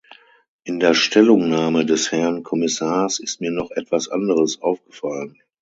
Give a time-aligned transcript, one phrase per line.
[0.63, 5.37] In der Stellungnahme des Herrn Kommissars ist mir noch etwas anderes aufgefallen.